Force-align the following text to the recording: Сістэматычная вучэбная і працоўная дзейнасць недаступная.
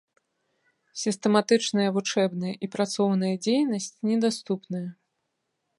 Сістэматычная 1.01 1.85
вучэбная 1.97 2.55
і 2.67 2.71
працоўная 2.77 3.31
дзейнасць 3.49 3.95
недаступная. 4.13 4.87